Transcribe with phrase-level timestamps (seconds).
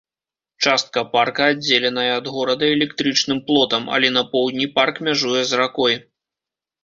[0.67, 5.93] Частка парка аддзеленая ад горада электрычным плотам, але на поўдні парк мяжуе з ракой.